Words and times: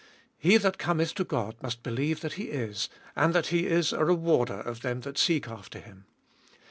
He 0.39 0.57
that 0.57 0.79
cometh 0.79 1.13
to 1.13 1.23
God 1.23 1.57
must 1.61 1.83
believe 1.83 2.21
that 2.21 2.33
He 2.33 2.45
is, 2.45 2.89
and 3.15 3.35
that 3.35 3.47
He 3.49 3.67
is 3.67 3.93
a 3.93 4.03
rewarder 4.03 4.59
of 4.61 4.81
them 4.81 5.01
that 5.01 5.19
seek 5.19 5.47
after 5.47 5.77
Him. 5.77 6.05